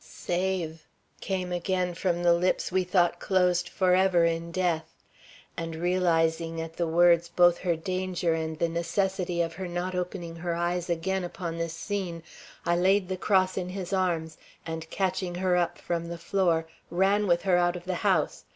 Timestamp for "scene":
11.75-12.23